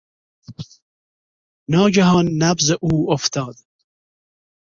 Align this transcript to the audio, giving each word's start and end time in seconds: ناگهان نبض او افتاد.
ناگهان 1.69 2.25
نبض 2.41 2.71
او 2.81 3.11
افتاد. 3.11 3.55